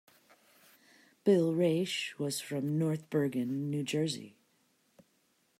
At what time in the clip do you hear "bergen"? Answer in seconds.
3.11-3.69